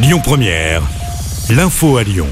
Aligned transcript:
Lyon 0.00 0.20
Première, 0.22 0.82
l'info 1.50 1.96
à 1.96 2.04
Lyon. 2.04 2.28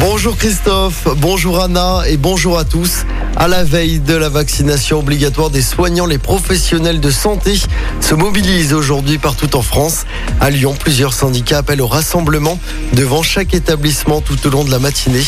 Bonjour 0.00 0.38
Christophe, 0.38 1.06
bonjour 1.18 1.60
Anna 1.60 2.00
et 2.08 2.16
bonjour 2.16 2.58
à 2.58 2.64
tous. 2.64 3.04
À 3.36 3.46
la 3.46 3.62
veille 3.62 4.00
de 4.00 4.14
la 4.14 4.30
vaccination 4.30 5.00
obligatoire 5.00 5.50
des 5.50 5.60
soignants, 5.60 6.06
les 6.06 6.16
professionnels 6.16 7.00
de 7.00 7.10
santé 7.10 7.60
se 8.00 8.14
mobilisent 8.14 8.72
aujourd'hui 8.72 9.18
partout 9.18 9.54
en 9.54 9.60
France. 9.60 10.06
À 10.40 10.48
Lyon, 10.48 10.74
plusieurs 10.78 11.12
syndicats 11.12 11.58
appellent 11.58 11.82
au 11.82 11.86
rassemblement 11.86 12.58
devant 12.94 13.22
chaque 13.22 13.52
établissement 13.52 14.22
tout 14.22 14.46
au 14.46 14.50
long 14.50 14.64
de 14.64 14.70
la 14.70 14.78
matinée. 14.78 15.24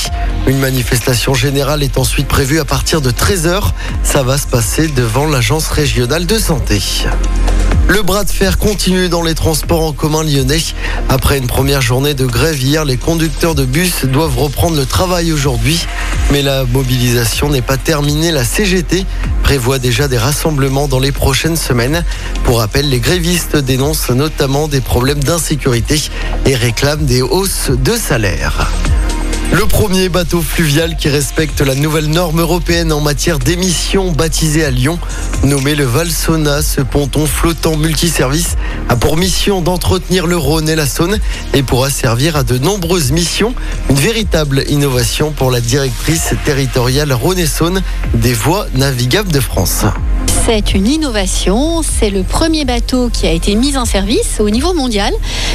Une 0.46 0.58
manifestation 0.58 1.34
générale 1.34 1.82
est 1.82 1.98
ensuite 1.98 2.26
prévue 2.26 2.58
à 2.58 2.64
partir 2.64 3.02
de 3.02 3.10
13h. 3.10 3.60
Ça 4.02 4.22
va 4.22 4.38
se 4.38 4.46
passer 4.46 4.88
devant 4.88 5.26
l'agence 5.26 5.68
régionale 5.68 6.24
de 6.24 6.38
santé. 6.38 6.80
Le 7.88 8.02
bras 8.02 8.24
de 8.24 8.30
fer 8.30 8.58
continue 8.58 9.08
dans 9.08 9.22
les 9.22 9.34
transports 9.34 9.84
en 9.84 9.92
commun 9.92 10.24
lyonnais. 10.24 10.58
Après 11.08 11.38
une 11.38 11.46
première 11.46 11.80
journée 11.80 12.14
de 12.14 12.26
grève 12.26 12.60
hier, 12.60 12.84
les 12.84 12.96
conducteurs 12.96 13.54
de 13.54 13.64
bus 13.64 14.04
doivent 14.04 14.36
reprendre 14.36 14.76
le 14.76 14.84
travail 14.84 15.32
aujourd'hui. 15.32 15.86
Mais 16.32 16.42
la 16.42 16.64
mobilisation 16.64 17.48
n'est 17.48 17.62
pas 17.62 17.76
terminée. 17.76 18.32
La 18.32 18.44
CGT 18.44 19.06
prévoit 19.44 19.78
déjà 19.78 20.08
des 20.08 20.18
rassemblements 20.18 20.88
dans 20.88 20.98
les 20.98 21.12
prochaines 21.12 21.56
semaines. 21.56 22.04
Pour 22.42 22.58
rappel, 22.58 22.88
les 22.88 22.98
grévistes 22.98 23.56
dénoncent 23.56 24.10
notamment 24.10 24.66
des 24.66 24.80
problèmes 24.80 25.22
d'insécurité 25.22 26.02
et 26.44 26.56
réclament 26.56 27.06
des 27.06 27.22
hausses 27.22 27.70
de 27.70 27.92
salaire. 27.92 28.68
Le 29.52 29.64
premier 29.64 30.08
bateau 30.08 30.42
fluvial 30.42 30.96
qui 30.96 31.08
respecte 31.08 31.60
la 31.60 31.74
nouvelle 31.74 32.08
norme 32.08 32.40
européenne 32.40 32.92
en 32.92 33.00
matière 33.00 33.38
d'émissions 33.38 34.10
baptisé 34.12 34.64
à 34.64 34.70
Lyon, 34.70 34.98
nommé 35.44 35.74
le 35.74 35.84
Valsona, 35.84 36.62
ce 36.62 36.80
ponton 36.80 37.26
flottant 37.26 37.76
multiservice 37.76 38.56
a 38.88 38.96
pour 38.96 39.16
mission 39.16 39.62
d'entretenir 39.62 40.26
le 40.26 40.36
Rhône 40.36 40.68
et 40.68 40.74
la 40.74 40.86
Saône 40.86 41.18
et 41.54 41.62
pourra 41.62 41.90
servir 41.90 42.36
à 42.36 42.42
de 42.42 42.58
nombreuses 42.58 43.12
missions. 43.12 43.54
Une 43.88 43.96
véritable 43.96 44.64
innovation 44.68 45.30
pour 45.30 45.50
la 45.50 45.60
directrice 45.60 46.34
territoriale 46.44 47.12
Rhône 47.12 47.38
et 47.38 47.46
Saône 47.46 47.82
des 48.14 48.34
voies 48.34 48.66
navigables 48.74 49.32
de 49.32 49.40
France. 49.40 49.84
C'est 50.48 50.74
une 50.74 50.86
innovation. 50.86 51.82
C'est 51.82 52.08
le 52.08 52.22
premier 52.22 52.64
bateau 52.64 53.08
qui 53.08 53.26
a 53.26 53.32
été 53.32 53.56
mis 53.56 53.76
en 53.76 53.84
service 53.84 54.38
au 54.38 54.48
niveau 54.48 54.74
mondial, 54.74 55.12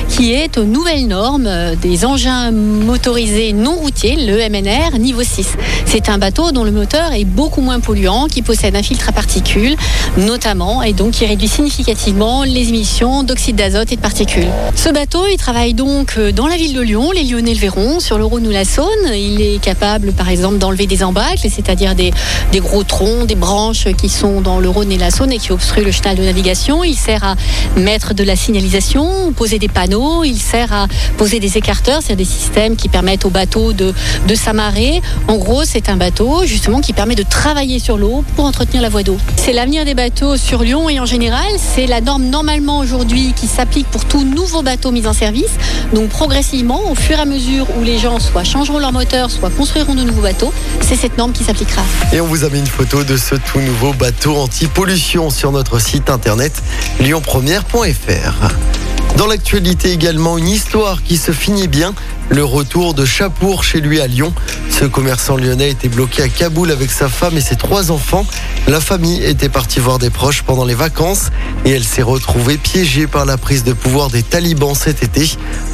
qui 0.09 0.34
est 0.34 0.58
aux 0.58 0.66
nouvelles 0.66 1.08
normes 1.08 1.50
des 1.81 2.03
engins 2.03 2.52
motorisés 2.52 3.53
non 3.53 3.75
routiers, 3.75 4.17
le 4.17 4.50
MNR 4.50 5.00
niveau 5.00 5.23
6. 5.23 5.47
C'est 5.86 6.09
un 6.09 6.17
bateau 6.17 6.52
dont 6.52 6.66
le 6.66 6.72
moteur 6.72 7.14
est 7.14 7.23
beaucoup 7.23 7.62
moins 7.62 7.80
polluant, 7.80 8.28
qui 8.28 8.42
possède 8.42 8.75
un 8.75 8.84
filtre 8.84 9.08
à 9.08 9.12
particules, 9.14 9.78
notamment, 10.17 10.84
et 10.84 10.92
donc 10.92 11.12
qui 11.12 11.25
réduit 11.25 11.47
significativement 11.47 12.44
les 12.44 12.67
émissions 12.67 13.23
d'oxyde 13.23 13.56
d'azote 13.56 13.94
et 13.94 13.95
de 13.95 14.02
particules. 14.02 14.50
Ce 14.75 14.89
bateau, 14.89 15.23
il 15.31 15.38
travaille 15.38 15.73
donc 15.73 16.19
dans 16.19 16.47
la 16.47 16.58
ville 16.58 16.73
de 16.73 16.81
Lyon. 16.81 17.12
Les 17.12 17.23
Lyonnais 17.23 17.53
le 17.53 17.59
verront 17.59 18.02
sur 18.02 18.17
le 18.17 18.25
Rhône 18.25 18.45
ou 18.45 18.52
la 18.52 18.66
Saône. 18.66 18.89
Il 19.14 19.42
est 19.42 19.62
capable, 19.62 20.12
par 20.12 20.28
exemple, 20.28 20.58
d'enlever 20.58 20.86
des 20.86 21.02
embâcles, 21.02 21.47
c'est-à-dire 21.50 21.95
des, 21.95 22.12
des 22.52 22.59
gros 22.59 22.84
troncs, 22.84 23.25
des 23.25 23.36
branches 23.36 23.88
qui 23.97 24.09
sont 24.09 24.42
dans 24.42 24.59
le 24.59 24.67
Rhône 24.67 24.80
et 24.89 24.97
la 24.97 25.11
Saône 25.11 25.33
et 25.33 25.37
qui 25.37 25.51
obstrue 25.51 25.83
le 25.83 25.91
chenal 25.91 26.15
de 26.15 26.23
navigation. 26.23 26.83
Il 26.83 26.95
sert 26.95 27.23
à 27.23 27.35
mettre 27.75 28.13
de 28.13 28.23
la 28.23 28.35
signalisation, 28.35 29.33
poser 29.33 29.59
des 29.59 29.67
panneaux. 29.67 30.23
Il 30.23 30.39
sert 30.39 30.71
à 30.73 30.88
poser 31.17 31.39
des 31.39 31.57
écarteurs, 31.57 32.01
c'est 32.01 32.15
des 32.15 32.25
systèmes 32.25 32.75
qui 32.75 32.88
permettent 32.89 33.25
au 33.25 33.29
bateau 33.29 33.73
de, 33.73 33.93
de 34.27 34.35
s'amarrer. 34.35 35.01
En 35.27 35.35
gros, 35.35 35.65
c'est 35.65 35.89
un 35.89 35.97
bateau 35.97 36.45
justement 36.45 36.79
qui 36.79 36.93
permet 36.93 37.15
de 37.15 37.23
travailler 37.23 37.79
sur 37.79 37.97
l'eau 37.97 38.23
pour 38.35 38.45
entretenir 38.45 38.81
la 38.81 38.89
voie 38.89 39.03
d'eau. 39.03 39.17
C'est 39.35 39.53
l'avenir 39.53 39.83
des 39.85 39.93
bateaux 39.93 40.38
sur 40.38 40.63
Lyon 40.63 40.89
et 40.89 40.99
en 40.99 41.05
général. 41.05 41.51
C'est 41.57 41.88
la 41.88 42.01
norme 42.01 42.23
normalement 42.23 42.79
aujourd'hui 42.79 43.33
qui 43.35 43.47
s'applique 43.47 43.88
pour 43.88 44.05
tout 44.05 44.23
nouveau 44.23 44.61
bateau 44.61 44.91
mis 44.91 45.07
en 45.07 45.13
service. 45.13 45.51
Donc 45.93 46.09
progressivement, 46.09 46.89
au 46.89 46.95
fur 46.95 47.17
et 47.17 47.21
à 47.21 47.25
mesure 47.25 47.67
où 47.77 47.83
les 47.83 47.97
gens 47.97 48.19
soit 48.19 48.43
changeront 48.43 48.79
leur 48.79 48.93
moteur, 48.93 49.29
soit 49.29 49.49
construiront 49.49 49.95
de 49.95 50.03
nouveaux 50.03 50.21
bateaux, 50.21 50.53
c'est 50.81 50.95
cette 50.95 51.17
norme 51.17 51.33
qui 51.33 51.43
s'appliquera. 51.43 51.83
Et 52.13 52.21
on 52.21 52.27
vous 52.27 52.43
a 52.43 52.49
mis 52.49 52.59
une 52.59 52.67
photo 52.67 53.03
de 53.03 53.17
ce 53.17 53.35
tout 53.35 53.59
nouveau 53.59 53.94
bateau 53.94 54.35
anti-pollution 54.71 55.29
sur 55.29 55.51
notre 55.51 55.79
site 55.79 56.09
internet 56.09 56.61
lyonpremière.fr. 56.99 58.70
Dans 59.17 59.27
l'actualité 59.27 59.91
également, 59.91 60.38
une 60.38 60.47
histoire 60.47 61.03
qui 61.03 61.17
se 61.17 61.31
finit 61.31 61.67
bien. 61.67 61.94
Le 62.29 62.44
retour 62.44 62.94
de 62.94 63.05
Chapour 63.05 63.63
chez 63.63 63.81
lui 63.81 63.99
à 63.99 64.07
Lyon. 64.07 64.33
Ce 64.69 64.85
commerçant 64.85 65.35
lyonnais 65.35 65.69
était 65.69 65.89
bloqué 65.89 66.23
à 66.23 66.29
Kaboul 66.29 66.72
avec 66.72 66.89
sa 66.91 67.09
femme 67.09 67.38
et 67.38 67.41
ses 67.41 67.55
trois 67.55 67.91
enfants. 67.91 68.25
La 68.67 68.79
famille 68.79 69.23
était 69.23 69.50
partie 69.50 69.79
voir 69.79 70.00
des 70.00 70.09
proches 70.09 70.44
pendant 70.44 70.66
les 70.66 70.75
vacances 70.75 71.29
et 71.66 71.71
elle 71.71 71.83
s'est 71.83 72.01
retrouvée 72.01 72.57
piégée 72.57 73.05
par 73.05 73.25
la 73.25 73.38
prise 73.38 73.63
de 73.63 73.73
pouvoir 73.73 74.09
des 74.09 74.23
talibans 74.23 74.75
cet 74.75 75.03
été. 75.03 75.29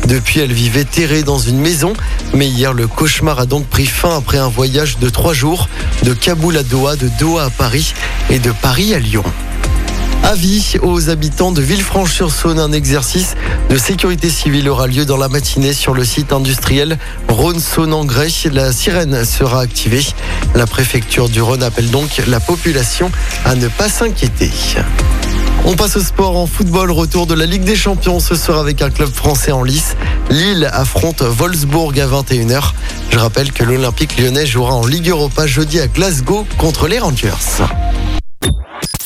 Depuis, 0.08 0.40
elle 0.40 0.54
vivait 0.54 0.84
terrée 0.84 1.24
dans 1.24 1.40
une 1.40 1.60
maison. 1.60 1.94
Mais 2.34 2.48
hier, 2.48 2.74
le 2.74 2.88
cauchemar 2.88 3.40
a 3.40 3.46
donc 3.46 3.68
pris 3.68 3.86
fin 3.86 4.18
après 4.18 4.40
un 4.40 4.50
voyage 4.50 4.98
de 4.98 5.10
trois 5.10 5.34
jours 5.34 5.70
de 6.04 6.14
Kaboul 6.14 6.58
à 6.58 6.64
Doha, 6.64 6.96
de 6.96 7.10
Doha 7.20 7.46
à 7.46 7.50
Paris 7.50 7.94
et 8.30 8.40
de 8.40 8.52
Paris 8.52 8.94
à 8.94 9.00
Lyon. 9.00 9.24
Avis 10.24 10.76
aux 10.82 11.10
habitants 11.10 11.52
de 11.52 11.62
Villefranche-sur-Saône, 11.62 12.60
un 12.60 12.72
exercice 12.72 13.36
de 13.70 13.78
sécurité 13.78 14.30
civile 14.30 14.70
aura 14.70 14.88
lieu 14.88 15.06
dans 15.06 15.18
la 15.18 15.30
matinée 15.30 15.74
sur 15.74 15.94
le 15.94 16.04
site 16.04 16.34
industriel 16.34 16.98
Rhône-Saône-en-Grès. 17.30 18.50
La 18.52 18.72
sirène 18.74 19.24
sera 19.24 19.62
activée. 19.62 20.06
La 20.56 20.68
préfecture 20.68 21.30
du 21.30 21.42
Rhône 21.42 21.64
appelle 21.64 21.90
donc 21.90 22.22
la 22.28 22.40
population 22.40 23.10
à 23.46 23.56
ne 23.56 23.68
pas 23.68 23.90
s'inquiéter. 23.90 24.52
On 25.66 25.76
passe 25.76 25.98
au 25.98 26.02
sport 26.02 26.38
en 26.38 26.48
football. 26.48 26.92
Retour 26.92 27.28
de 27.28 27.34
la 27.34 27.46
Ligue 27.46 27.64
des 27.64 27.76
Champions 27.76 28.20
ce 28.20 28.36
soir 28.36 28.60
avec 28.60 28.82
un 28.82 28.90
club 28.90 29.12
français 29.14 29.52
en 29.52 29.64
lice. 29.64 29.96
Lille 30.30 30.70
affronte 30.72 31.22
Wolfsburg 31.22 32.00
à 32.00 32.08
21h. 32.08 32.74
Je 33.10 33.18
rappelle 33.18 33.52
que 33.52 33.64
l'Olympique 33.64 34.18
lyonnais 34.18 34.46
jouera 34.46 34.76
en 34.76 34.86
Ligue 34.86 35.10
Europa 35.10 35.48
jeudi 35.48 35.80
à 35.80 35.88
Glasgow 35.88 36.46
contre 36.58 36.88
les 36.88 37.00
Rangers. 37.00 37.32